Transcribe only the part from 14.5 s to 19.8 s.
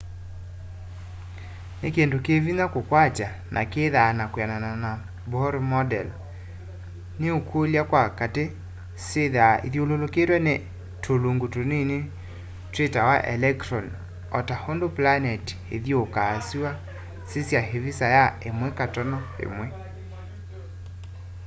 ũndũ planetĩ ĩthĩũkaa sũa sĩsya ĩvĩsa ya 1.1